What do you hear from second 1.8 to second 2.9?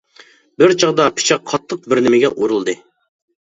بىر نېمىگە ئۇرۇلدى.